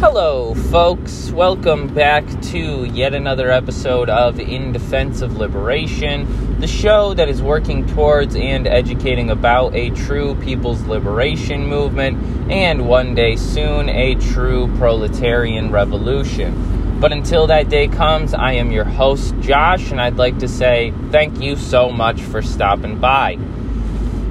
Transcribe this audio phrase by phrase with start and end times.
[0.00, 1.32] Hello, folks.
[1.32, 7.42] Welcome back to yet another episode of In Defense of Liberation, the show that is
[7.42, 12.16] working towards and educating about a true people's liberation movement
[12.48, 17.00] and one day soon a true proletarian revolution.
[17.00, 20.94] But until that day comes, I am your host, Josh, and I'd like to say
[21.10, 23.36] thank you so much for stopping by.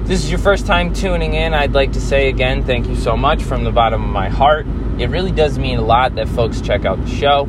[0.08, 3.14] This is your first time tuning in, I'd like to say again thank you so
[3.14, 4.66] much from the bottom of my heart.
[4.98, 7.46] It really does mean a lot that folks check out the show.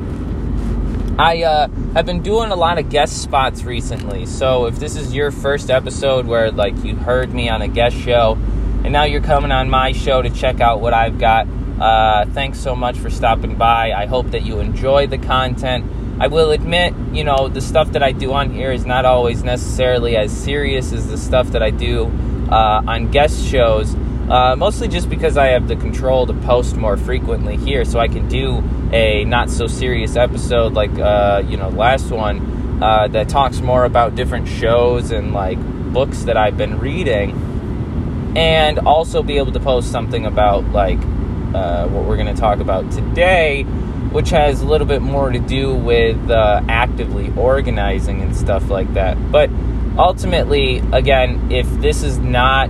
[1.17, 5.15] I uh, have been doing a lot of guest spots recently, so if this is
[5.15, 8.37] your first episode where like you heard me on a guest show,
[8.83, 11.47] and now you're coming on my show to check out what I've got,
[11.79, 13.93] uh, thanks so much for stopping by.
[13.93, 15.89] I hope that you enjoy the content.
[16.19, 19.45] I will admit, you know, the stuff that I do on here is not always
[19.45, 22.11] necessarily as serious as the stuff that I do
[22.49, 23.95] uh, on guest shows.
[24.29, 28.07] Uh, mostly just because I have the control to post more frequently here, so I
[28.07, 33.27] can do a not so serious episode like uh, you know last one uh, that
[33.27, 35.57] talks more about different shows and like
[35.93, 37.31] books that I've been reading,
[38.37, 40.99] and also be able to post something about like
[41.53, 45.39] uh, what we're going to talk about today, which has a little bit more to
[45.39, 49.31] do with uh, actively organizing and stuff like that.
[49.31, 49.49] But
[49.99, 52.69] ultimately, again, if this is not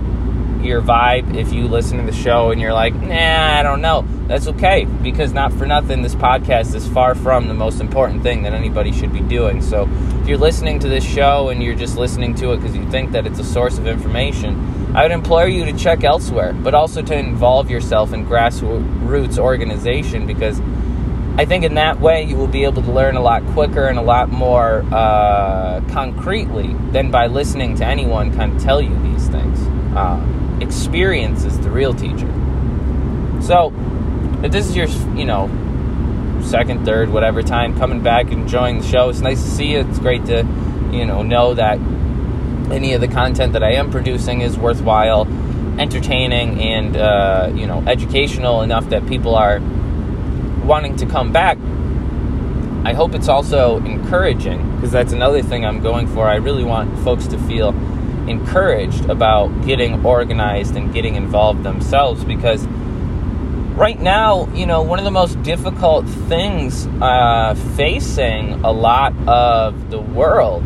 [0.62, 4.04] your vibe if you listen to the show and you're like, nah, I don't know.
[4.26, 8.42] That's okay because not for nothing, this podcast is far from the most important thing
[8.42, 9.62] that anybody should be doing.
[9.62, 9.88] So
[10.20, 13.12] if you're listening to this show and you're just listening to it because you think
[13.12, 17.00] that it's a source of information, I would implore you to check elsewhere, but also
[17.00, 20.60] to involve yourself in grassroots organization because
[21.40, 23.98] I think in that way you will be able to learn a lot quicker and
[23.98, 29.26] a lot more uh, concretely than by listening to anyone kind of tell you these
[29.28, 29.58] things.
[29.96, 30.22] Uh,
[30.60, 32.30] experience is the real teacher.
[33.40, 33.72] So,
[34.42, 35.48] if this is your, you know,
[36.44, 39.78] second, third, whatever time coming back and enjoying the show, it's nice to see you.
[39.78, 40.46] It's great to,
[40.92, 41.78] you know, know that
[42.70, 45.26] any of the content that I am producing is worthwhile,
[45.80, 49.62] entertaining, and, uh, you know, educational enough that people are
[50.64, 51.58] wanting to come back.
[52.84, 56.26] I hope it's also encouraging because that's another thing I'm going for.
[56.26, 57.70] I really want folks to feel
[58.28, 62.66] encouraged about getting organized and getting involved themselves because
[63.76, 69.90] right now, you know, one of the most difficult things uh, facing a lot of
[69.90, 70.64] the world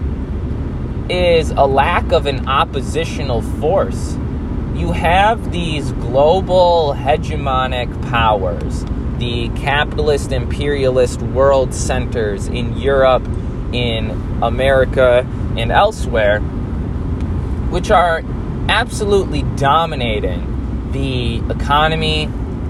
[1.08, 4.14] is a lack of an oppositional force.
[4.74, 8.84] You have these global hegemonic powers,
[9.24, 13.26] the capitalist imperialist world centers in Europe,
[13.72, 14.10] in
[14.42, 15.26] America,
[15.56, 16.40] and elsewhere
[17.70, 18.22] which are
[18.68, 22.26] absolutely dominating the economy,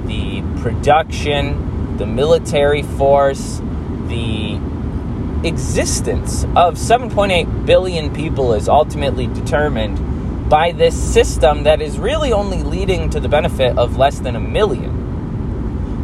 [0.07, 3.61] the production, the military force,
[4.07, 4.55] the
[5.47, 12.63] existence of 7.8 billion people is ultimately determined by this system that is really only
[12.63, 15.04] leading to the benefit of less than a million.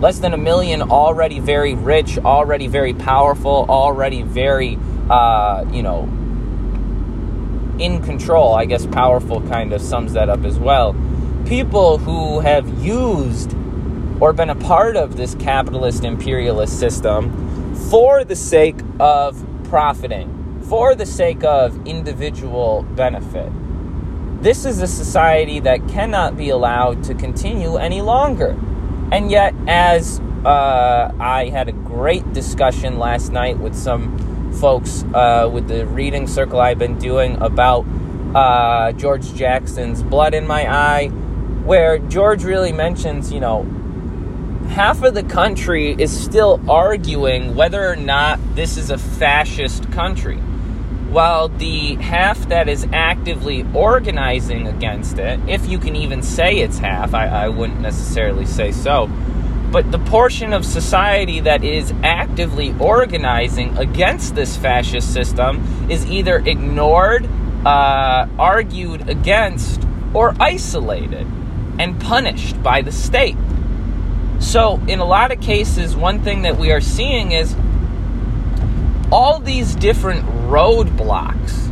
[0.00, 4.78] Less than a million already very rich, already very powerful, already very,
[5.10, 6.04] uh, you know,
[7.78, 10.96] in control, I guess powerful kind of sums that up as well.
[11.46, 13.54] People who have used
[14.20, 20.94] or been a part of this capitalist imperialist system for the sake of profiting, for
[20.94, 23.50] the sake of individual benefit.
[24.42, 28.58] This is a society that cannot be allowed to continue any longer.
[29.12, 35.48] And yet, as uh, I had a great discussion last night with some folks uh,
[35.53, 37.87] with the reading circle I've been doing about
[38.34, 43.65] uh, George Jackson's Blood in My Eye, where George really mentions, you know,
[44.69, 50.38] half of the country is still arguing whether or not this is a fascist country,
[51.10, 56.78] while the half that is actively organizing against it, if you can even say it's
[56.78, 59.10] half, I, I wouldn't necessarily say so
[59.71, 66.39] but the portion of society that is actively organizing against this fascist system is either
[66.39, 67.28] ignored,
[67.65, 71.27] uh, argued against, or isolated
[71.78, 73.36] and punished by the state.
[74.41, 77.54] So, in a lot of cases, one thing that we are seeing is
[79.12, 81.66] all these different roadblocks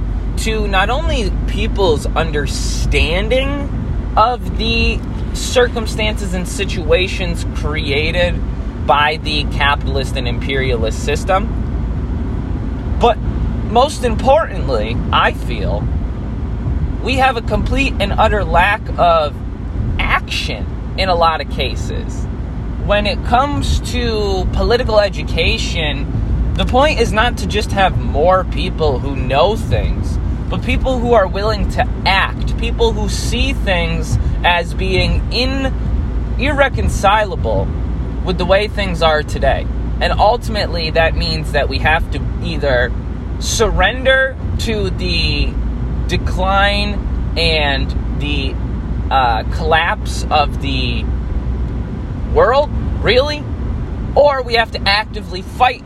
[0.45, 3.69] to not only people's understanding
[4.17, 4.99] of the
[5.35, 8.35] circumstances and situations created
[8.87, 11.47] by the capitalist and imperialist system.
[13.01, 15.87] But most importantly, I feel
[17.05, 19.37] we have a complete and utter lack of
[19.99, 20.67] action
[20.99, 22.27] in a lot of cases.
[22.89, 26.11] when it comes to political education,
[26.59, 30.19] the point is not to just have more people who know things,
[30.51, 35.73] but people who are willing to act, people who see things as being in
[36.41, 37.69] irreconcilable
[38.25, 39.69] with the way things are today.
[40.01, 42.93] And ultimately, that means that we have to either
[43.39, 45.53] surrender to the
[46.09, 48.53] decline and the
[49.13, 51.05] uh, collapse of the
[52.35, 52.69] world,
[53.01, 53.45] really,
[54.17, 55.85] or we have to actively fight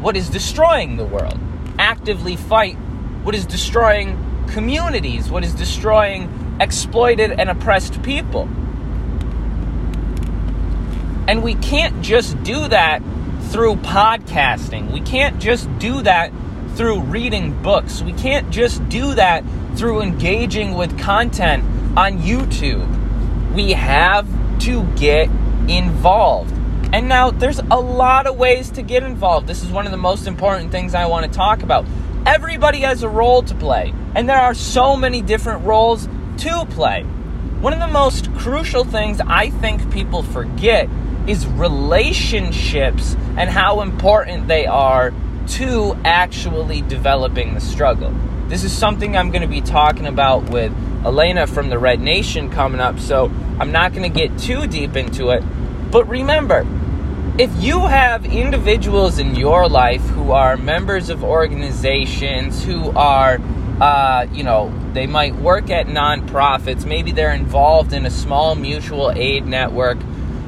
[0.00, 1.38] what is destroying the world,
[1.78, 2.76] actively fight
[3.22, 4.16] what is destroying
[4.48, 8.42] communities, what is destroying exploited and oppressed people.
[11.28, 13.02] And we can't just do that
[13.50, 14.90] through podcasting.
[14.92, 16.32] We can't just do that
[16.74, 18.02] through reading books.
[18.02, 19.44] We can't just do that
[19.76, 21.62] through engaging with content
[21.96, 23.54] on YouTube.
[23.54, 24.26] We have
[24.60, 25.28] to get
[25.68, 26.54] involved.
[26.92, 29.46] And now there's a lot of ways to get involved.
[29.46, 31.86] This is one of the most important things I want to talk about.
[32.26, 36.08] Everybody has a role to play, and there are so many different roles
[36.38, 37.02] to play.
[37.60, 40.88] One of the most crucial things I think people forget
[41.28, 45.12] is relationships and how important they are
[45.48, 48.12] to actually developing the struggle.
[48.48, 50.72] This is something I'm going to be talking about with
[51.04, 54.96] Elena from the Red Nation coming up, so I'm not going to get too deep
[54.96, 55.42] into it.
[55.90, 56.66] But remember,
[57.38, 63.40] if you have individuals in your life who are members of organizations, who are,
[63.80, 69.10] uh, you know, they might work at nonprofits, maybe they're involved in a small mutual
[69.12, 69.98] aid network,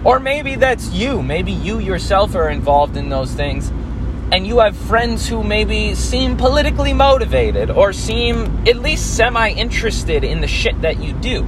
[0.04, 1.22] or maybe that's you.
[1.22, 3.70] Maybe you yourself are involved in those things
[4.32, 10.24] and you have friends who maybe seem politically motivated or seem at least semi interested
[10.24, 11.46] in the shit that you do,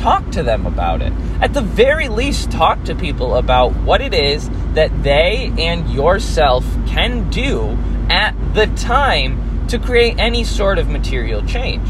[0.00, 1.12] talk to them about it.
[1.42, 6.64] At the very least, talk to people about what it is that they and yourself
[6.86, 7.76] can do
[8.08, 11.86] at the time to create any sort of material change.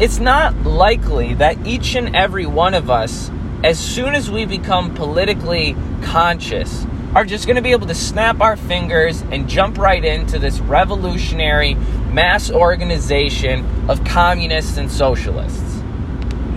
[0.00, 3.30] It's not likely that each and every one of us,
[3.62, 8.40] as soon as we become politically conscious, are just going to be able to snap
[8.40, 15.69] our fingers and jump right into this revolutionary mass organization of communists and socialists.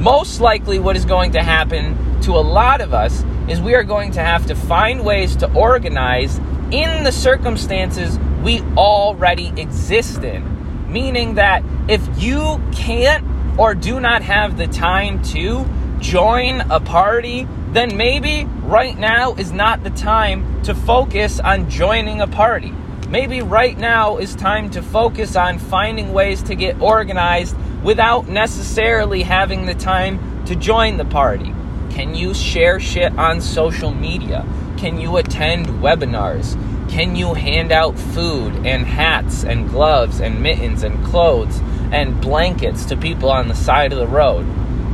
[0.04, 3.86] Most likely, what is going to happen to a lot of us is we are
[3.86, 6.40] going to have to find ways to organize
[6.72, 10.92] in the circumstances we already exist in.
[10.92, 13.26] Meaning that if you can't
[13.58, 15.66] or do not have the time to
[16.02, 22.20] join a party then maybe right now is not the time to focus on joining
[22.20, 22.74] a party.
[23.08, 29.24] Maybe right now is time to focus on finding ways to get organized without necessarily
[29.24, 31.54] having the time to join the party.
[31.92, 34.46] Can you share shit on social media?
[34.78, 36.58] Can you attend webinars?
[36.90, 41.60] Can you hand out food and hats and gloves and mittens and clothes
[41.92, 44.46] and blankets to people on the side of the road?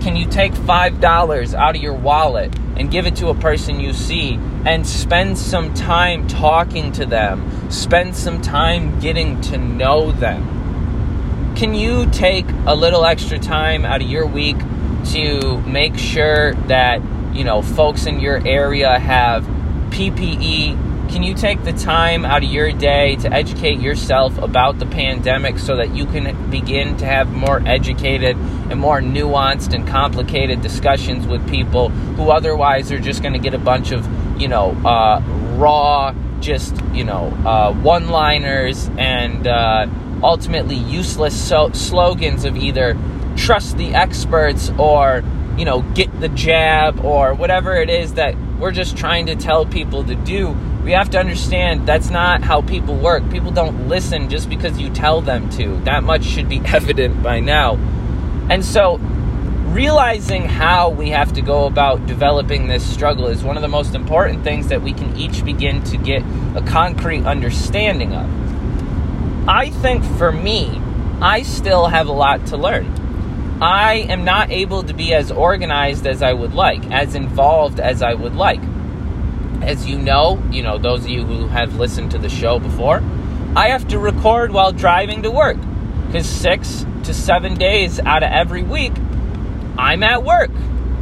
[0.02, 3.92] Can you take $5 out of your wallet and give it to a person you
[3.92, 4.36] see
[4.66, 7.70] and spend some time talking to them?
[7.70, 10.59] Spend some time getting to know them.
[11.60, 14.56] Can you take a little extra time out of your week
[15.12, 17.02] to make sure that,
[17.36, 19.44] you know, folks in your area have
[19.90, 24.86] PPE can you take the time out of your day to educate yourself about the
[24.86, 30.62] pandemic so that you can begin to have more educated and more nuanced and complicated
[30.62, 34.08] discussions with people who otherwise are just going to get a bunch of,
[34.40, 35.20] you know, uh,
[35.58, 39.88] raw, just, you know, uh, one liners and uh,
[40.24, 42.98] ultimately useless so- slogans of either
[43.36, 45.24] trust the experts or,
[45.58, 49.66] you know, get the jab or whatever it is that we're just trying to tell
[49.66, 53.30] people to do we have to understand that's not how people work.
[53.30, 55.78] People don't listen just because you tell them to.
[55.82, 57.76] That much should be evident by now.
[58.50, 58.98] And so,
[59.68, 63.94] realizing how we have to go about developing this struggle is one of the most
[63.94, 66.24] important things that we can each begin to get
[66.56, 68.39] a concrete understanding of.
[69.48, 70.82] I think for me,
[71.22, 72.86] I still have a lot to learn.
[73.62, 78.02] I am not able to be as organized as I would like, as involved as
[78.02, 78.62] I would like
[79.62, 83.04] as you know, you know, those of you who have listened to the show before,
[83.56, 85.58] I have to record while driving to work
[86.08, 88.94] because six to seven days out of every week,
[89.78, 90.52] I'm at work.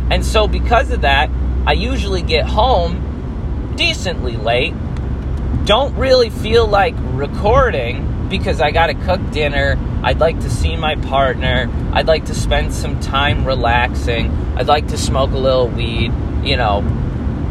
[0.10, 1.30] And so, because of that,
[1.66, 4.74] I usually get home decently late.
[5.66, 9.78] Don't really feel like recording because I got to cook dinner.
[10.04, 11.70] I'd like to see my partner.
[11.94, 14.32] I'd like to spend some time relaxing.
[14.58, 16.12] I'd like to smoke a little weed,
[16.44, 16.80] you know,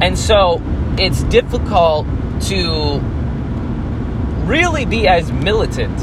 [0.01, 0.63] And so
[0.99, 2.07] it's difficult
[2.43, 3.01] to
[4.45, 5.99] really be as militant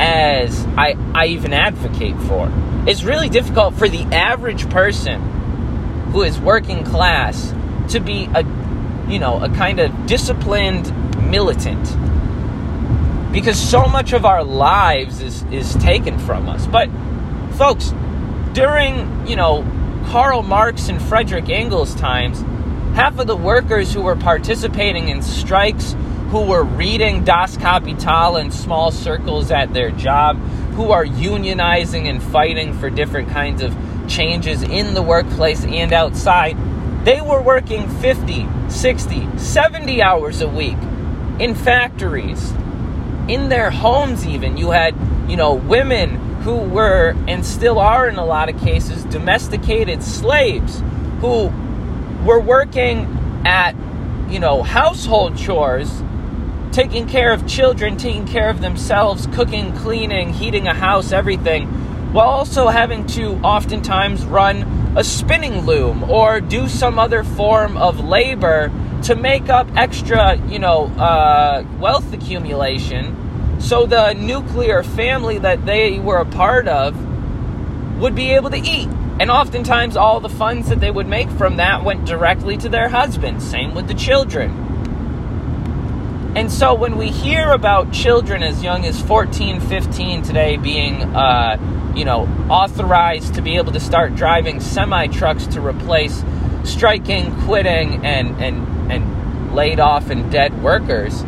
[0.00, 2.50] as I, I even advocate for.
[2.86, 5.20] It's really difficult for the average person
[6.12, 7.54] who is working class
[7.88, 8.44] to be a
[9.08, 10.92] you know a kind of disciplined
[11.30, 11.84] militant
[13.32, 16.66] because so much of our lives is is taken from us.
[16.66, 16.88] But
[17.52, 17.92] folks
[18.52, 19.64] during you know
[20.06, 22.40] Karl Marx and Frederick Engels times
[22.96, 25.94] half of the workers who were participating in strikes
[26.30, 30.36] who were reading Das Kapital in small circles at their job
[30.74, 33.76] who are unionizing and fighting for different kinds of
[34.08, 36.56] changes in the workplace and outside
[37.04, 40.76] they were working 50, 60, 70 hours a week
[41.38, 42.52] in factories,
[43.30, 44.56] in their homes, even.
[44.56, 44.94] You had,
[45.28, 50.82] you know, women who were and still are in a lot of cases domesticated slaves
[51.20, 51.52] who
[52.24, 53.76] were working at,
[54.28, 56.02] you know, household chores,
[56.72, 61.68] taking care of children, taking care of themselves, cooking, cleaning, heating a house, everything,
[62.12, 64.62] while also having to oftentimes run
[64.96, 68.72] a spinning loom or do some other form of labor
[69.04, 73.16] to make up extra, you know, uh, wealth accumulation
[73.60, 76.96] so the nuclear family that they were a part of
[78.00, 78.88] would be able to eat.
[79.20, 82.88] And oftentimes, all the funds that they would make from that went directly to their
[82.88, 83.48] husbands.
[83.48, 84.68] Same with the children.
[86.34, 91.58] And so, when we hear about children as young as 14, 15 today being uh,
[91.94, 96.24] you know, authorized to be able to start driving semi trucks to replace
[96.64, 101.22] striking, quitting, and, and, and laid off and dead workers.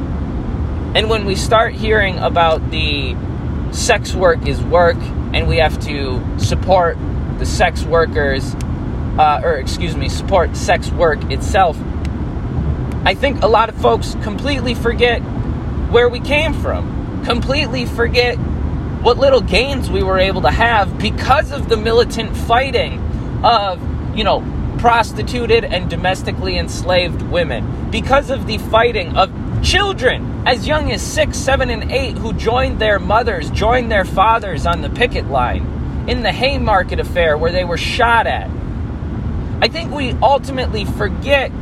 [0.94, 3.16] And when we start hearing about the
[3.70, 4.98] sex work is work
[5.32, 6.98] and we have to support
[7.38, 8.54] the sex workers,
[9.18, 11.78] uh, or excuse me, support sex work itself,
[13.04, 15.20] I think a lot of folks completely forget
[15.90, 21.52] where we came from, completely forget what little gains we were able to have because
[21.52, 23.00] of the militant fighting
[23.42, 23.80] of,
[24.16, 24.44] you know,
[24.78, 29.30] prostituted and domestically enslaved women, because of the fighting of
[29.62, 34.66] children as young as six, seven, and eight who joined their mothers, joined their fathers
[34.66, 38.50] on the picket line in the Haymarket affair where they were shot at.
[39.60, 41.52] I think we ultimately forget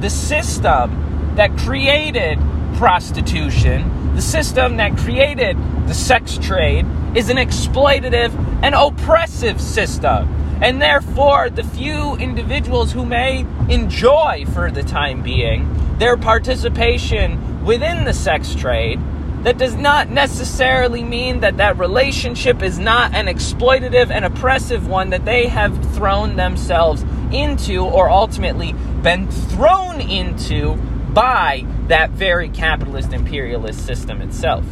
[0.00, 2.38] the system that created
[2.76, 10.39] prostitution, the system that created the sex trade is an exploitative and oppressive system.
[10.60, 18.04] And therefore, the few individuals who may enjoy, for the time being, their participation within
[18.04, 19.00] the sex trade,
[19.44, 25.10] that does not necessarily mean that that relationship is not an exploitative and oppressive one
[25.10, 30.74] that they have thrown themselves into or ultimately been thrown into
[31.14, 34.64] by that very capitalist imperialist system itself.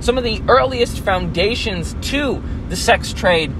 [0.00, 3.52] Some of the earliest foundations to the sex trade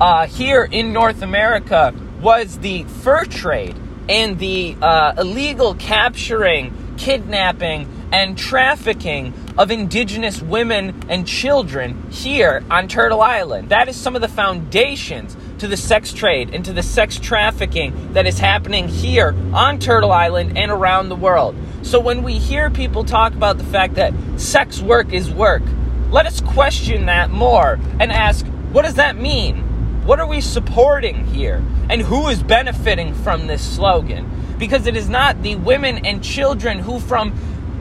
[0.00, 3.76] uh, here in North America was the fur trade
[4.08, 12.88] and the uh, illegal capturing, kidnapping, and trafficking of indigenous women and children here on
[12.88, 13.70] Turtle Island.
[13.70, 18.12] That is some of the foundations to the sex trade and to the sex trafficking
[18.12, 21.54] that is happening here on Turtle Island and around the world.
[21.82, 25.62] So when we hear people talk about the fact that sex work is work,
[26.10, 29.71] let us question that more and ask what does that mean?
[30.04, 31.62] What are we supporting here?
[31.88, 34.28] And who is benefiting from this slogan?
[34.58, 37.32] Because it is not the women and children who, from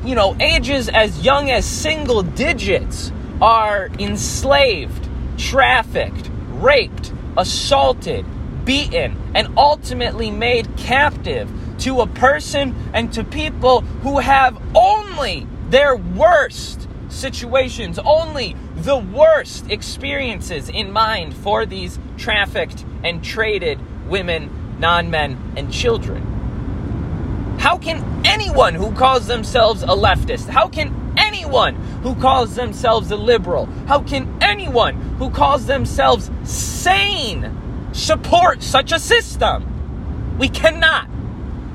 [0.06, 3.12] you know, ages as young as single digits,
[3.42, 5.10] are enslaved,
[5.40, 8.24] trafficked, raped, assaulted,
[8.66, 11.50] beaten, and ultimately made captive
[11.80, 19.70] to a person and to people who have only their worst situations, only the worst
[19.70, 27.58] experiences in mind for these trafficked and traded women, non men, and children.
[27.60, 33.16] How can anyone who calls themselves a leftist, how can anyone who calls themselves a
[33.16, 37.56] liberal, how can anyone who calls themselves sane
[37.94, 40.38] support such a system?
[40.40, 41.08] We cannot.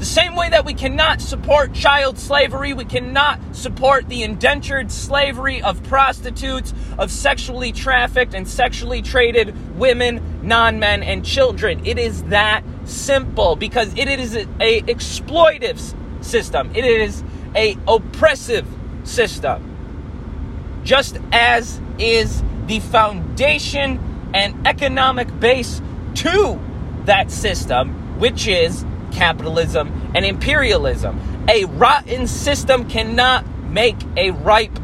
[0.07, 5.61] The same way that we cannot support child slavery, we cannot support the indentured slavery
[5.61, 11.85] of prostitutes, of sexually trafficked and sexually traded women, non men, and children.
[11.85, 15.81] It is that simple because it is a, a exploitive
[16.25, 16.71] system.
[16.73, 17.25] It is
[17.57, 18.65] a oppressive
[19.03, 20.81] system.
[20.85, 25.83] Just as is the foundation and economic base
[26.15, 26.61] to
[27.07, 28.85] that system, which is
[29.16, 31.18] capitalism and imperialism.
[31.49, 34.78] A rotten system cannot make a ripe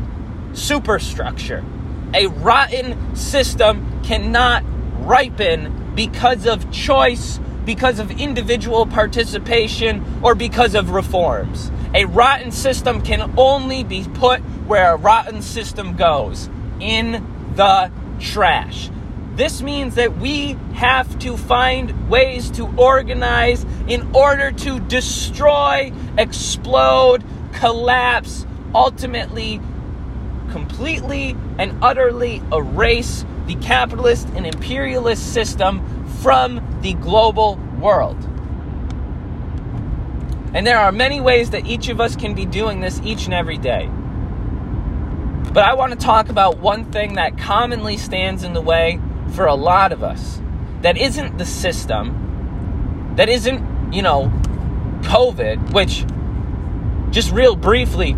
[0.55, 1.65] superstructure.
[2.15, 4.65] A rotten system cannot
[5.07, 11.71] ripen because of choice, because of individual participation, or because of reforms.
[11.95, 16.49] A rotten system can only be put where a rotten system goes
[16.81, 18.89] in the trash.
[19.35, 27.25] This means that we have to find ways to organize in order to destroy, explode,
[27.55, 29.59] collapse, ultimately,
[30.51, 35.83] completely and utterly erase the capitalist and imperialist system
[36.21, 38.19] from the global world.
[40.55, 43.33] And there are many ways that each of us can be doing this each and
[43.33, 43.89] every day.
[45.55, 49.01] But I want to talk about one thing that commonly stands in the way
[49.33, 50.41] for a lot of us
[50.83, 54.33] that isn't the system, that isn't, you know,
[55.03, 56.05] COVID, which,
[57.13, 58.17] just real briefly,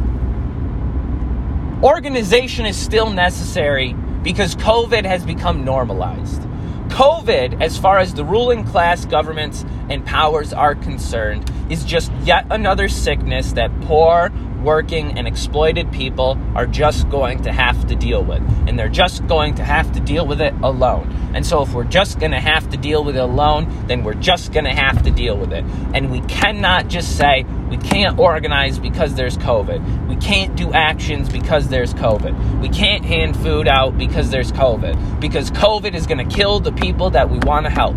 [1.83, 3.93] organization is still necessary
[4.23, 6.43] because COVID has become normalized.
[6.89, 12.47] COVID, as far as the ruling class governments and powers are concerned, is just yet
[12.51, 14.31] another sickness that poor,
[14.65, 18.43] working, and exploited people are just going to have to deal with.
[18.67, 21.11] And they're just going to have to deal with it alone.
[21.35, 24.15] And so, if we're just going to have to deal with it alone, then we're
[24.15, 25.65] just going to have to deal with it.
[25.95, 30.09] And we cannot just say we can't organize because there's COVID.
[30.09, 32.61] We can't do actions because there's COVID.
[32.61, 35.21] We can't hand food out because there's COVID.
[35.21, 37.97] Because COVID is going to kill the people that we want to help.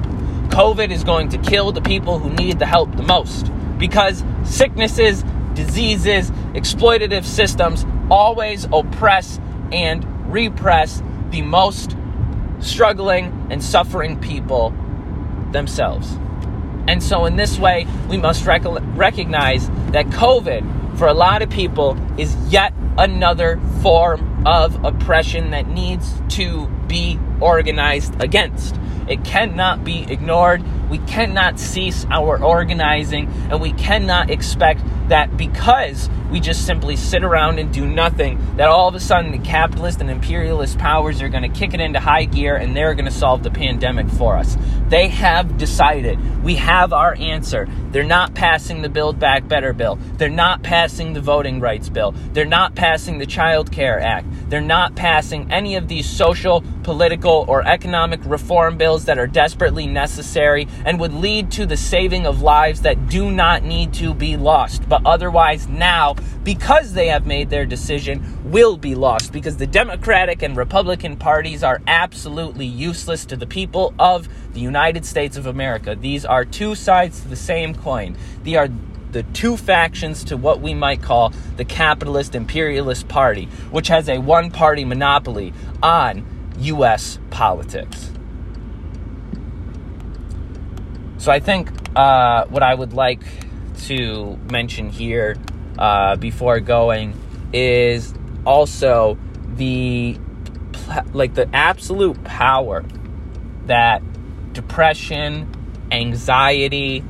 [0.50, 3.52] COVID is going to kill the people who need the help the most.
[3.78, 5.24] Because sicknesses
[5.58, 9.40] diseases, exploitative systems always oppress
[9.72, 11.96] and repress the most
[12.60, 14.74] struggling and suffering people
[15.52, 16.18] themselves.
[16.88, 18.64] And so, in this way, we must rec-
[18.96, 25.68] recognize that COVID, for a lot of people, is yet another form of oppression that
[25.68, 28.76] needs to be organized against.
[29.08, 30.64] It cannot be ignored.
[30.90, 37.24] We cannot cease our organizing, and we cannot expect that because we just simply sit
[37.24, 41.30] around and do nothing, that all of a sudden the capitalist and imperialist powers are
[41.30, 44.36] going to kick it into high gear and they're going to solve the pandemic for
[44.36, 44.58] us.
[44.90, 46.44] They have decided.
[46.44, 47.68] We have our answer.
[47.92, 49.98] They're not passing the Build Back Better bill.
[50.18, 52.14] They're not passing the Voting Rights bill.
[52.34, 54.28] They're not passing the Child Care Act.
[54.50, 59.88] They're not passing any of these social, political, or economic reform bills that are desperately
[59.88, 64.38] necessary and would lead to the saving of lives that do not need to be
[64.38, 64.88] lost.
[64.88, 70.42] But otherwise now, because they have made their decision, will be lost because the Democratic
[70.42, 75.96] and Republican parties are absolutely useless to the people of the United States of America.
[75.96, 78.18] These are two sides to the same coin.
[78.44, 78.70] They are
[79.12, 84.20] the two factions to what we might call the capitalist imperialist party, which has a
[84.20, 86.26] one party monopoly on
[86.60, 87.20] U.S.
[87.30, 88.12] politics.
[91.28, 93.20] So I think uh, what I would like
[93.88, 95.36] to mention here
[95.78, 97.20] uh, before going
[97.52, 98.14] is
[98.46, 99.18] also
[99.56, 100.18] the
[101.12, 102.86] like the absolute power
[103.66, 104.02] that
[104.54, 105.54] depression,
[105.92, 107.04] anxiety,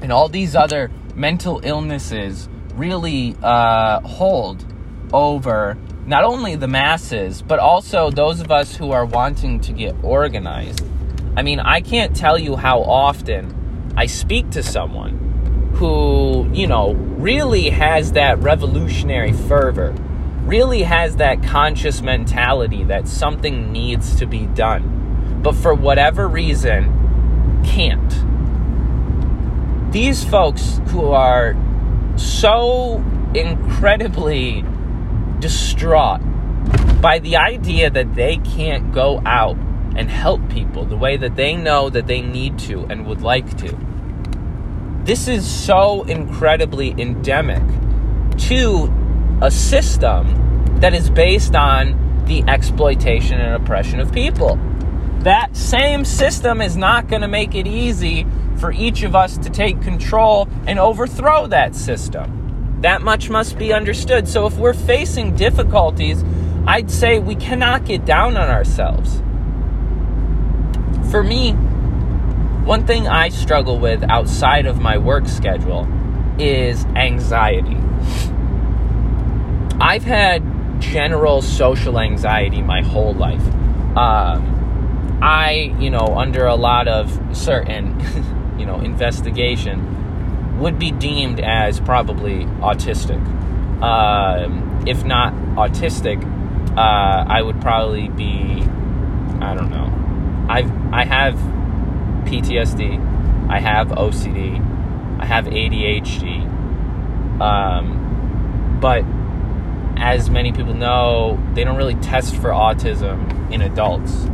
[0.00, 4.64] and all these other mental illnesses really uh, hold
[5.12, 5.76] over
[6.06, 10.91] not only the masses, but also those of us who are wanting to get organized.
[11.34, 16.92] I mean, I can't tell you how often I speak to someone who, you know,
[16.92, 19.94] really has that revolutionary fervor,
[20.44, 27.62] really has that conscious mentality that something needs to be done, but for whatever reason,
[27.64, 28.12] can't.
[29.90, 31.56] These folks who are
[32.16, 33.02] so
[33.34, 34.64] incredibly
[35.38, 36.20] distraught
[37.00, 39.56] by the idea that they can't go out
[39.96, 43.56] and help people the way that they know that they need to and would like
[43.58, 43.76] to
[45.04, 47.62] this is so incredibly endemic
[48.38, 48.92] to
[49.42, 54.60] a system that is based on the exploitation and oppression of people.
[55.20, 58.26] That same system is not going to make it easy
[58.58, 62.78] for each of us to take control and overthrow that system.
[62.82, 64.28] That much must be understood.
[64.28, 66.24] So, if we're facing difficulties,
[66.66, 69.20] I'd say we cannot get down on ourselves.
[71.12, 71.52] For me,
[72.64, 75.86] one thing I struggle with outside of my work schedule
[76.38, 77.76] is anxiety.
[79.78, 80.42] I've had
[80.80, 83.44] general social anxiety my whole life.
[83.94, 88.00] Um, I, you know, under a lot of certain,
[88.58, 93.20] you know, investigation, would be deemed as probably autistic.
[93.82, 96.24] Um, if not autistic,
[96.74, 98.62] uh, I would probably be,
[99.42, 100.02] I don't know.
[100.52, 101.34] I've, I have
[102.26, 104.60] PTSD, I have OCD,
[105.18, 107.40] I have ADHD.
[107.40, 109.02] Um, but
[109.96, 114.28] as many people know, they don't really test for autism in adults,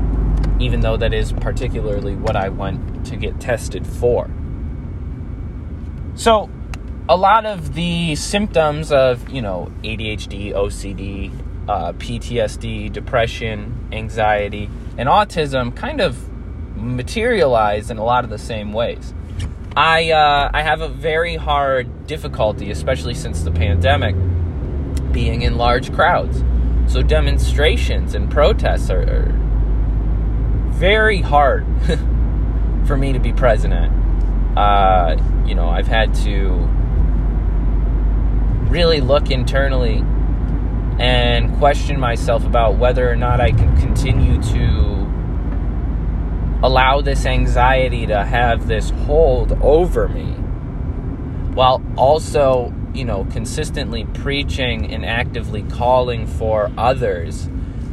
[0.59, 4.29] even though that is particularly what I want to get tested for.
[6.17, 6.51] So,
[7.09, 11.31] a lot of the symptoms of, you know, ADHD, OCD,
[11.69, 16.29] uh, PTSD, depression, anxiety, and autism kind of
[16.77, 19.15] materialize in a lot of the same ways.
[19.77, 24.17] I uh, I have a very hard difficulty, especially since the pandemic,
[25.13, 26.43] being in large crowds.
[26.93, 29.33] So demonstrations and protests are, are
[30.73, 31.65] very hard
[32.87, 33.91] for me to be present at.
[34.57, 36.69] Uh, you know, I've had to
[38.69, 40.05] really look internally
[40.99, 44.99] and question myself about whether or not I can continue to
[46.63, 50.33] allow this anxiety to have this hold over me
[51.55, 57.49] while also, you know, consistently preaching and actively calling for others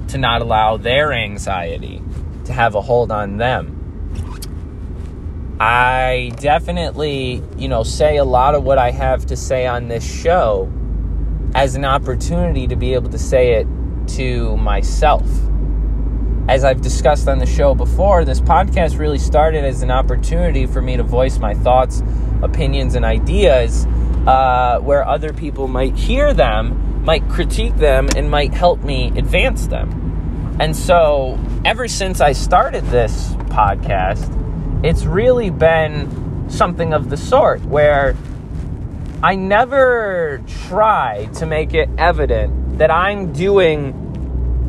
[0.07, 2.01] to not allow their anxiety
[2.45, 3.71] to have a hold on them.
[5.59, 10.03] I definitely, you know, say a lot of what I have to say on this
[10.03, 10.71] show
[11.55, 13.65] as an opportunity to be able to say it
[14.05, 15.25] to myself.
[16.49, 20.81] As I've discussed on the show before, this podcast really started as an opportunity for
[20.81, 22.03] me to voice my thoughts,
[22.43, 23.85] opinions, and ideas
[24.27, 29.67] uh, where other people might hear them, might critique them, and might help me advance
[29.67, 30.57] them.
[30.59, 34.29] And so, ever since I started this podcast,
[34.83, 38.15] it's really been something of the sort where
[39.25, 43.91] I never try to make it evident that I'm doing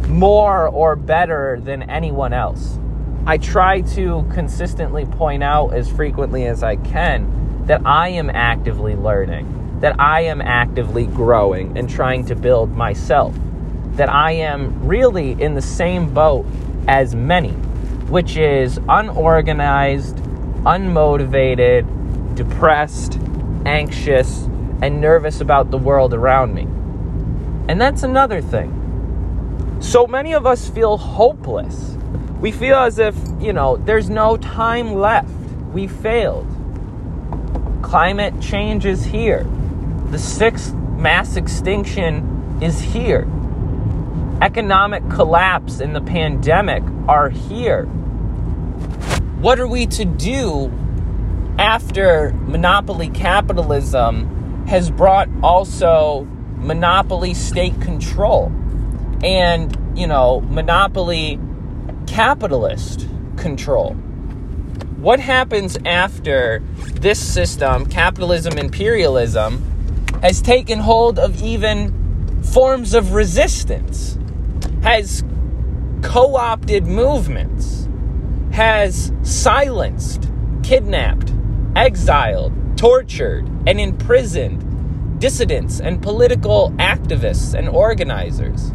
[0.08, 2.78] more or better than anyone else.
[3.26, 8.96] I try to consistently point out as frequently as I can that I am actively
[8.96, 13.34] learning, that I am actively growing and trying to build myself,
[13.96, 16.46] that I am really in the same boat
[16.88, 17.52] as many,
[18.08, 20.16] which is unorganized,
[20.64, 21.84] unmotivated,
[22.34, 23.18] depressed,
[23.66, 24.48] anxious,
[24.80, 26.62] and nervous about the world around me.
[27.68, 29.78] And that's another thing.
[29.80, 31.96] So many of us feel hopeless.
[32.40, 35.28] We feel as if, you know, there's no time left.
[35.72, 36.46] We failed.
[37.82, 39.46] Climate change is here.
[40.10, 43.26] The sixth mass extinction is here.
[44.42, 47.86] Economic collapse and the pandemic are here.
[49.40, 50.72] What are we to do
[51.58, 58.52] after monopoly capitalism has brought also monopoly state control
[59.22, 61.38] and, you know, monopoly
[62.06, 63.94] capitalist control?
[64.96, 66.62] What happens after
[66.94, 69.62] this system, capitalism, imperialism,
[70.22, 74.18] has taken hold of even forms of resistance,
[74.82, 75.22] has
[76.02, 77.88] co opted movements,
[78.52, 80.30] has silenced,
[80.62, 81.32] kidnapped,
[81.76, 88.72] exiled, tortured, and imprisoned dissidents and political activists and organizers.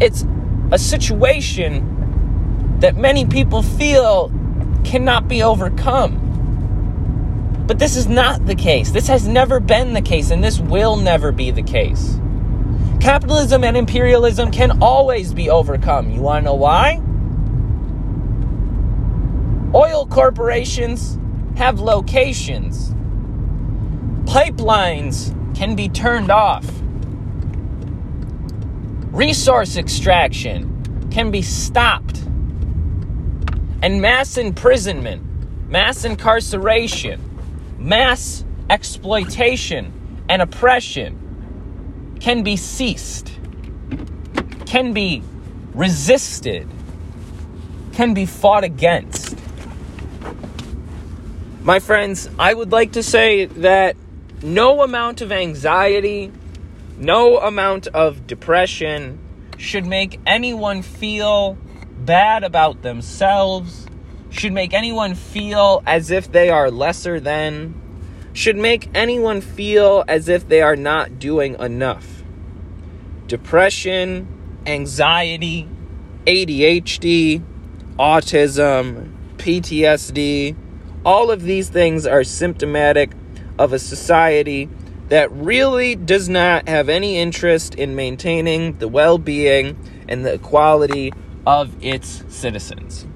[0.00, 0.24] It's
[0.70, 4.32] a situation that many people feel
[4.84, 6.20] cannot be overcome.
[7.66, 8.90] But this is not the case.
[8.90, 12.18] This has never been the case, and this will never be the case.
[13.00, 16.10] Capitalism and imperialism can always be overcome.
[16.10, 17.00] You want to know why?
[19.74, 21.18] Oil corporations
[21.56, 22.94] have locations.
[24.24, 26.64] Pipelines can be turned off.
[29.10, 32.18] Resource extraction can be stopped.
[33.82, 35.22] And mass imprisonment,
[35.68, 37.20] mass incarceration,
[37.76, 39.92] mass exploitation,
[40.28, 43.32] and oppression can be ceased,
[44.66, 45.22] can be
[45.74, 46.68] resisted,
[47.92, 49.33] can be fought against.
[51.66, 53.96] My friends, I would like to say that
[54.42, 56.30] no amount of anxiety,
[56.98, 59.18] no amount of depression
[59.56, 61.56] should make anyone feel
[62.00, 63.86] bad about themselves,
[64.28, 67.80] should make anyone feel as if they are lesser than,
[68.34, 72.22] should make anyone feel as if they are not doing enough.
[73.26, 74.28] Depression,
[74.66, 75.66] anxiety,
[76.26, 77.42] ADHD,
[77.98, 80.56] autism, PTSD,
[81.04, 83.10] All of these things are symptomatic
[83.58, 84.70] of a society
[85.08, 89.76] that really does not have any interest in maintaining the well being
[90.08, 91.12] and the equality
[91.46, 93.06] of its citizens.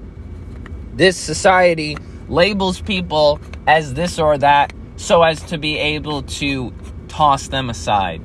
[0.93, 1.97] This society
[2.27, 6.71] labels people as this or that so as to be able to
[7.07, 8.21] toss them aside.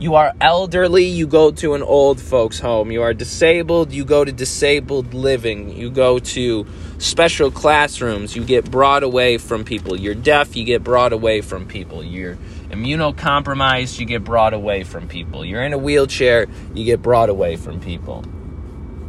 [0.00, 2.90] You are elderly, you go to an old folks' home.
[2.90, 5.76] You are disabled, you go to disabled living.
[5.76, 10.00] You go to special classrooms, you get brought away from people.
[10.00, 12.02] You're deaf, you get brought away from people.
[12.02, 12.38] You're
[12.70, 15.44] immunocompromised, you get brought away from people.
[15.44, 18.24] You're in a wheelchair, you get brought away from people.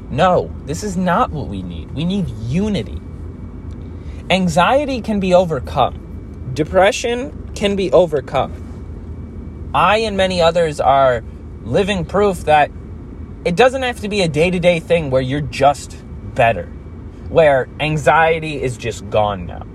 [0.09, 1.91] No, this is not what we need.
[1.91, 2.99] We need unity.
[4.29, 8.70] Anxiety can be overcome, depression can be overcome
[9.73, 11.23] I and many others are
[11.63, 12.71] living proof that
[13.45, 16.03] it doesn't have to be a day to day thing where you're just
[16.35, 16.65] better,
[17.29, 19.65] where anxiety is just gone now.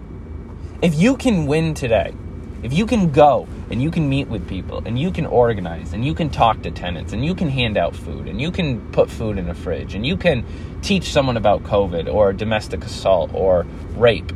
[0.82, 2.14] If you can win today,
[2.62, 6.04] if you can go and you can meet with people and you can organize and
[6.04, 9.08] you can talk to tenants and you can hand out food and you can put
[9.08, 10.44] food in a fridge and you can
[10.82, 14.30] teach someone about COVID or domestic assault or rape.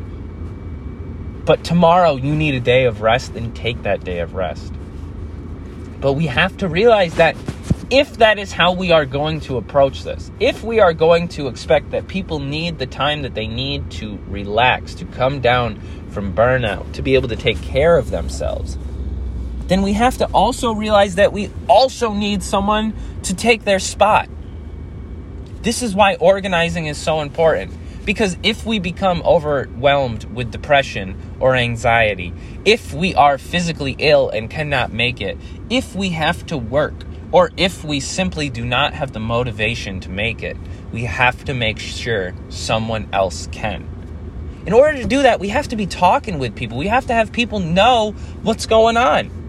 [1.44, 4.72] But tomorrow you need a day of rest, then take that day of rest.
[6.00, 7.36] But we have to realize that
[7.90, 11.48] if that is how we are going to approach this, if we are going to
[11.48, 16.32] expect that people need the time that they need to relax, to come down from
[16.32, 18.78] burnout, to be able to take care of themselves,
[19.66, 24.28] then we have to also realize that we also need someone to take their spot.
[25.62, 27.72] This is why organizing is so important.
[28.04, 32.32] Because if we become overwhelmed with depression or anxiety,
[32.64, 35.36] if we are physically ill and cannot make it,
[35.68, 36.94] if we have to work,
[37.32, 40.56] or if we simply do not have the motivation to make it,
[40.92, 43.88] we have to make sure someone else can.
[44.66, 46.76] In order to do that, we have to be talking with people.
[46.76, 49.39] We have to have people know what's going on.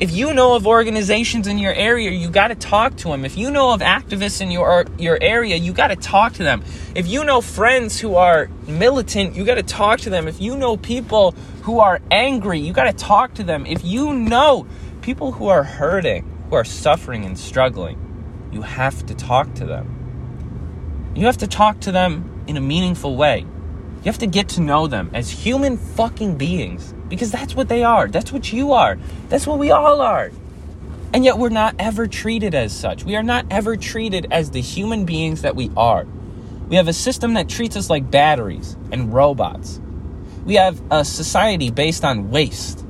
[0.00, 3.24] If you know of organizations in your area, you got to talk to them.
[3.24, 6.64] If you know of activists in your your area, you got to talk to them.
[6.94, 10.26] If you know friends who are militant, you got to talk to them.
[10.26, 13.64] If you know people who are angry, you got to talk to them.
[13.66, 14.66] If you know
[15.02, 17.98] people who are hurting, who are suffering and struggling,
[18.50, 21.12] you have to talk to them.
[21.14, 23.46] You have to talk to them in a meaningful way.
[24.02, 27.84] You have to get to know them as human fucking beings because that's what they
[27.84, 28.08] are.
[28.08, 28.98] That's what you are.
[29.28, 30.32] That's what we all are.
[31.14, 33.04] And yet we're not ever treated as such.
[33.04, 36.04] We are not ever treated as the human beings that we are.
[36.68, 39.80] We have a system that treats us like batteries and robots.
[40.44, 42.84] We have a society based on waste.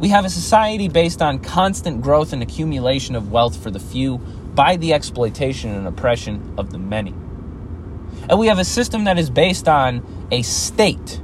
[0.00, 4.18] We have a society based on constant growth and accumulation of wealth for the few
[4.18, 7.14] by the exploitation and oppression of the many.
[8.28, 11.20] And we have a system that is based on a state,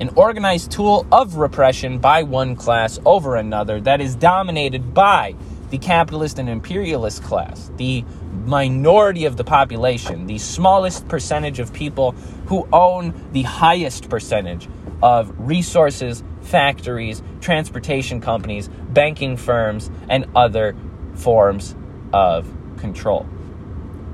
[0.00, 5.36] an organized tool of repression by one class over another that is dominated by
[5.70, 8.04] the capitalist and imperialist class, the
[8.44, 12.12] minority of the population, the smallest percentage of people
[12.46, 14.68] who own the highest percentage
[15.02, 20.74] of resources, factories, transportation companies, banking firms, and other
[21.14, 21.76] forms
[22.12, 23.28] of control.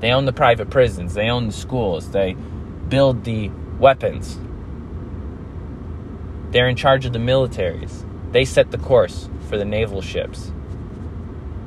[0.01, 2.35] They own the private prisons, they own the schools, they
[2.89, 4.39] build the weapons.
[6.51, 8.05] They're in charge of the militaries.
[8.33, 10.53] They set the course for the naval ships.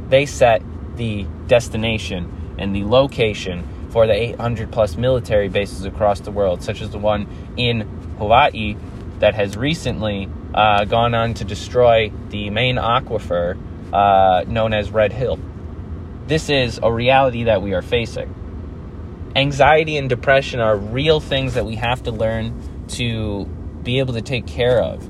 [0.10, 0.62] They set
[0.96, 6.82] the destination and the location for the 800 plus military bases across the world, such
[6.82, 7.82] as the one in
[8.18, 8.76] Hawaii
[9.20, 13.58] that has recently uh, gone on to destroy the main aquifer
[13.94, 15.39] uh, known as Red Hill.
[16.30, 19.32] This is a reality that we are facing.
[19.36, 23.46] Anxiety and depression are real things that we have to learn to
[23.82, 25.10] be able to take care of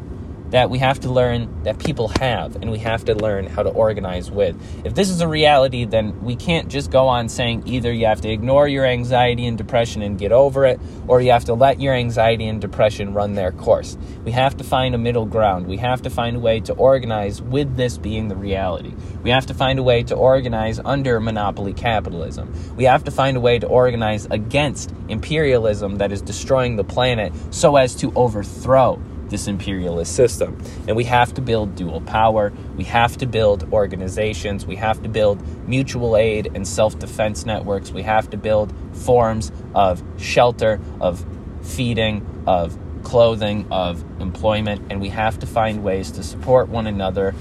[0.52, 3.70] that we have to learn that people have and we have to learn how to
[3.70, 4.56] organize with.
[4.86, 8.22] If this is a reality, then we can't just go on saying either you have
[8.22, 11.80] to ignore your anxiety and depression and get over it, or you have to let
[11.80, 13.98] your anxiety and depression run their course.
[14.24, 15.68] We have to find a middle ground.
[15.68, 18.94] We have to find a way to organize with this being the reality.
[19.24, 22.54] We have to find a way to organize under monopoly capitalism.
[22.76, 27.34] We have to find a way to organize against imperialism that is destroying the planet
[27.52, 30.62] so as to overthrow this imperialist system.
[30.88, 32.52] And we have to build dual power.
[32.76, 34.66] We have to build organizations.
[34.66, 37.92] We have to build mutual aid and self defense networks.
[37.92, 41.26] We have to build forms of shelter, of
[41.62, 44.92] feeding, of clothing, of employment.
[44.92, 47.34] And we have to find ways to support one another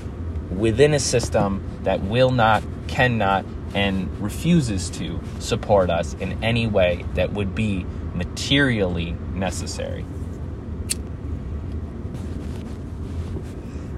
[0.50, 7.04] within a system that will not, cannot, and refuses to support us in any way
[7.14, 10.04] that would be materially necessary.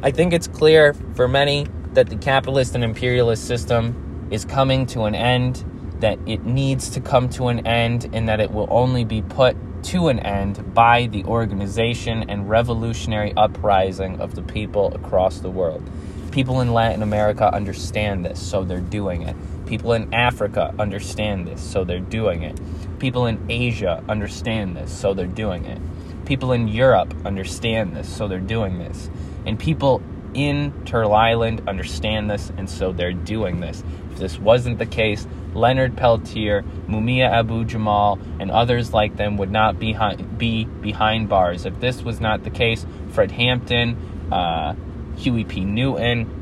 [0.03, 5.03] I think it's clear for many that the capitalist and imperialist system is coming to
[5.03, 5.63] an end,
[6.01, 9.59] that it needs to come to an end, and that it will only be put
[9.83, 15.83] to an end by the organization and revolutionary uprising of the people across the world.
[16.31, 19.37] People in Latin America understand this, so they're doing it.
[19.67, 22.59] People in Africa understand this, so they're doing it.
[22.99, 25.79] People in Asia understand this, so they're doing it.
[26.25, 29.11] People in Europe understand this, so they're doing this.
[29.47, 30.03] And people
[30.35, 33.83] in Turtle Island understand this, and so they're doing this.
[34.13, 39.51] If this wasn't the case, Leonard Peltier, Mumia Abu Jamal, and others like them would
[39.51, 39.97] not be,
[40.37, 41.67] be behind bars.
[41.67, 44.75] If this was not the case, Fred Hampton, uh,
[45.17, 45.65] Huey P.
[45.65, 46.37] Newton,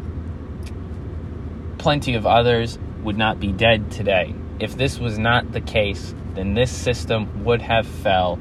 [1.79, 4.35] plenty of others would not be dead today.
[4.61, 8.39] If this was not the case, then this system would have fell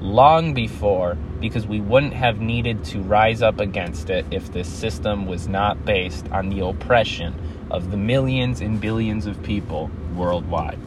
[0.00, 5.26] long before because we wouldn't have needed to rise up against it if this system
[5.26, 7.34] was not based on the oppression
[7.70, 10.78] of the millions and billions of people worldwide.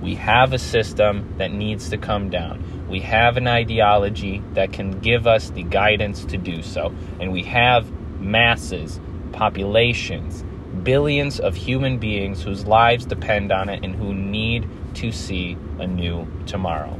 [0.00, 2.86] We have a system that needs to come down.
[2.88, 6.94] We have an ideology that can give us the guidance to do so.
[7.20, 9.00] And we have masses,
[9.32, 10.44] populations,
[10.82, 15.86] billions of human beings whose lives depend on it and who need to see a
[15.86, 16.98] new tomorrow.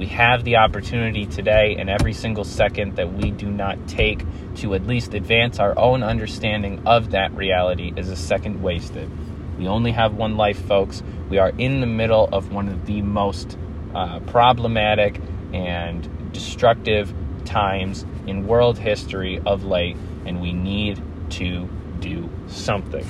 [0.00, 4.72] We have the opportunity today and every single second that we do not take to
[4.72, 9.10] at least advance our own understanding of that reality is a second wasted.
[9.58, 11.02] We only have one life, folks.
[11.28, 13.58] We are in the middle of one of the most
[13.94, 15.20] uh, problematic
[15.52, 17.12] and destructive
[17.44, 23.06] times in world history of late, and we need to do something.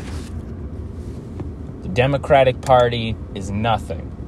[1.83, 4.20] The Democratic Party is nothing.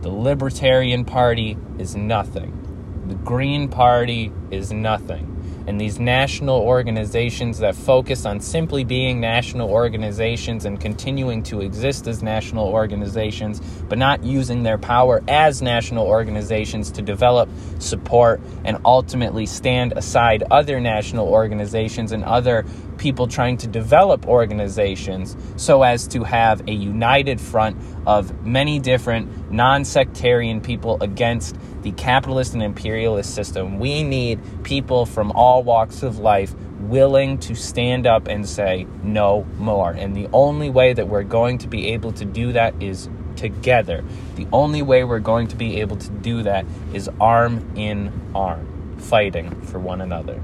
[0.00, 3.04] The Libertarian Party is nothing.
[3.08, 9.68] The Green Party is nothing and these national organizations that focus on simply being national
[9.68, 16.06] organizations and continuing to exist as national organizations, but not using their power as national
[16.06, 22.64] organizations to develop, support, and ultimately stand aside other national organizations and other
[22.98, 29.52] people trying to develop organizations so as to have a united front of many different
[29.52, 33.78] non sectarian people against the capitalist and imperialist system.
[33.78, 39.44] We need people from all walks of life willing to stand up and say no
[39.58, 39.90] more.
[39.90, 44.04] And the only way that we're going to be able to do that is together.
[44.34, 48.96] The only way we're going to be able to do that is arm in arm,
[48.98, 50.42] fighting for one another.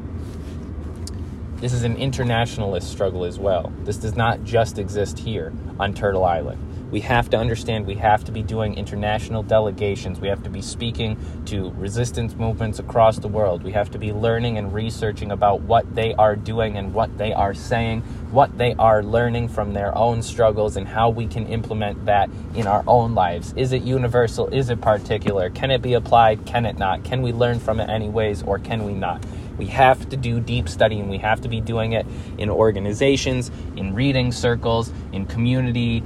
[1.64, 3.72] This is an internationalist struggle as well.
[3.84, 5.50] This does not just exist here
[5.80, 6.60] on Turtle Island
[6.94, 10.20] we have to understand we have to be doing international delegations.
[10.20, 13.64] We have to be speaking to resistance movements across the world.
[13.64, 17.32] We have to be learning and researching about what they are doing and what they
[17.32, 22.06] are saying, what they are learning from their own struggles, and how we can implement
[22.06, 23.52] that in our own lives.
[23.56, 24.46] Is it universal?
[24.54, 25.50] Is it particular?
[25.50, 26.46] Can it be applied?
[26.46, 27.02] Can it not?
[27.02, 29.20] Can we learn from it anyways, or can we not?
[29.58, 32.06] We have to do deep study and we have to be doing it
[32.38, 36.02] in organizations, in reading circles, in community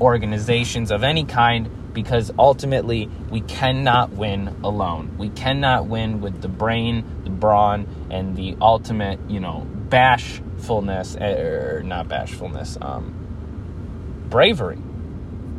[0.00, 5.16] organizations of any kind because ultimately we cannot win alone.
[5.18, 11.40] We cannot win with the brain, the brawn, and the ultimate, you know, bashfulness, eh,
[11.40, 13.14] or not bashfulness, um,
[14.28, 14.78] bravery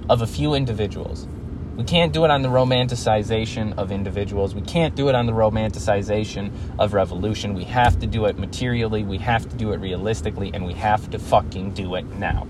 [0.10, 1.28] of a few individuals.
[1.76, 4.54] We can't do it on the romanticization of individuals.
[4.54, 7.56] We can't do it on the romanticization of revolution.
[7.56, 11.10] We have to do it materially, we have to do it realistically, and we have
[11.12, 12.48] to fucking do it now.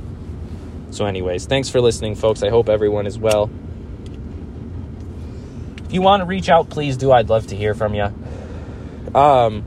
[0.91, 2.43] So, anyways, thanks for listening, folks.
[2.43, 3.49] I hope everyone is well.
[5.85, 7.11] If you want to reach out, please do.
[7.11, 8.13] I'd love to hear from you.
[9.15, 9.63] Um,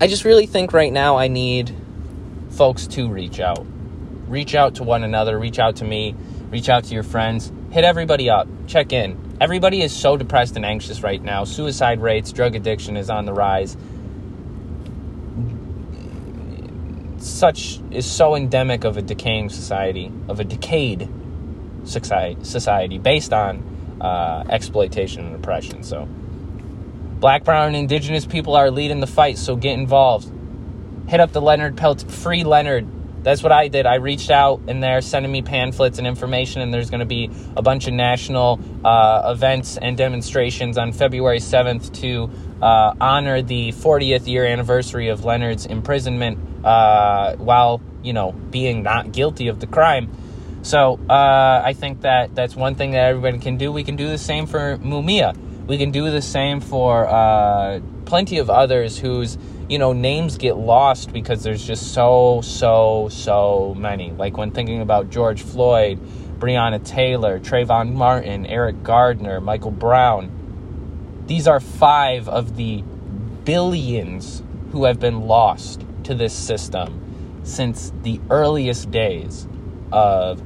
[0.00, 1.74] I just really think right now I need
[2.50, 3.66] folks to reach out.
[4.28, 6.14] Reach out to one another, reach out to me,
[6.50, 9.18] reach out to your friends, hit everybody up, check in.
[9.40, 11.44] Everybody is so depressed and anxious right now.
[11.44, 13.76] Suicide rates, drug addiction is on the rise.
[17.22, 21.08] such is so endemic of a decaying society, of a decayed
[21.84, 25.82] society, based on uh, exploitation and oppression.
[25.82, 26.06] So,
[27.20, 29.38] black, brown, and indigenous people are leading the fight.
[29.38, 30.30] So get involved.
[31.08, 32.86] Hit up the Leonard Pelt, free Leonard.
[33.22, 33.86] That's what I did.
[33.86, 37.30] I reached out and they're sending me pamphlets and information, and there's going to be
[37.56, 42.30] a bunch of national uh, events and demonstrations on February 7th to
[42.62, 49.12] uh, honor the 40th year anniversary of Leonard's imprisonment uh, while you know being not
[49.12, 50.10] guilty of the crime.
[50.62, 53.72] So uh, I think that that's one thing that everybody can do.
[53.72, 55.36] We can do the same for Mumia.
[55.66, 59.38] We can do the same for uh, plenty of others whose
[59.70, 64.10] you know, names get lost because there's just so, so, so many.
[64.10, 66.00] Like when thinking about George Floyd,
[66.40, 71.22] Breonna Taylor, Trayvon Martin, Eric Gardner, Michael Brown.
[71.28, 72.82] These are five of the
[73.44, 74.42] billions
[74.72, 79.46] who have been lost to this system since the earliest days
[79.92, 80.42] of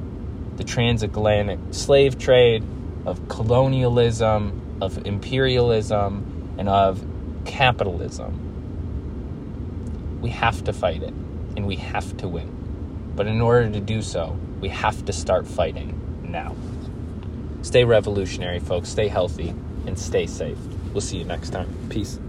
[0.57, 2.63] the transatlantic slave trade,
[3.07, 7.03] of colonialism, of imperialism, and of
[7.45, 8.44] capitalism.
[10.25, 11.13] We have to fight it,
[11.55, 13.13] and we have to win.
[13.15, 16.55] But in order to do so, we have to start fighting now.
[17.61, 18.89] Stay revolutionary, folks.
[18.89, 19.49] Stay healthy
[19.85, 20.57] and stay safe.
[20.93, 21.71] We'll see you next time.
[21.89, 22.19] Peace.